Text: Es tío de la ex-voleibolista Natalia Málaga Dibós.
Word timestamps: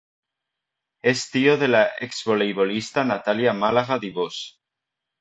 Es 1.03 1.29
tío 1.29 1.59
de 1.59 1.67
la 1.67 1.91
ex-voleibolista 1.99 3.05
Natalia 3.05 3.53
Málaga 3.53 3.99
Dibós. 3.99 4.35